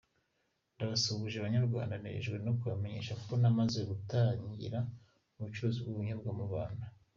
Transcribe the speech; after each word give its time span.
Ndabasubuje 0.75 1.37
banyarwanda. 1.45 1.99
Nejejwe 2.01 2.37
no 2.45 2.51
kubamenyesha 2.59 3.13
ko 3.23 3.31
namaze 3.41 3.79
gutangira 3.89 4.79
ubucuruzi 5.37 5.77
bw’ubuyonyabwa 5.81 6.31
mu 6.37 6.43
Rwanda.” 6.49 6.85